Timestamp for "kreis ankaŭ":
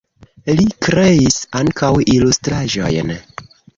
0.85-1.91